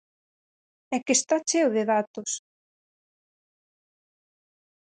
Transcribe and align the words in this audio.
É 0.95 0.97
que 1.05 1.13
está 1.19 1.35
cheo 1.47 1.69
de 1.75 1.83
datos! 1.93 2.31